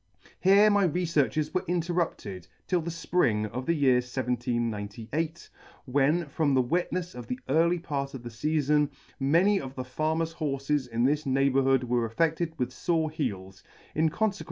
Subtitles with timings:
[0.39, 5.49] Here my refearches were interrupted till the fpring of the year 1798,
[5.85, 10.33] when from the wetnefs of the early part of the feafon, many of the farmers*
[10.33, 14.39] horfes in this neighbourhood were affected with fore heels, in confequer.